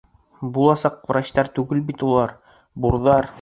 Буласаҡ 0.55 0.95
врачтар 1.11 1.51
түгел 1.59 1.85
бит 1.91 2.07
улар, 2.09 2.35
бурҙар! 2.87 3.29